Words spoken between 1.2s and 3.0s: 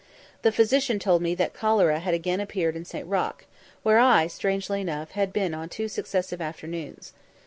me that cholera had again appeared in